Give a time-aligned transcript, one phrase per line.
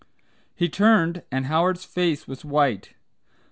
[0.55, 2.95] He turned, and Howard's face was white.